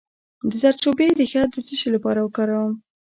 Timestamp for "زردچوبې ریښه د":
0.61-1.55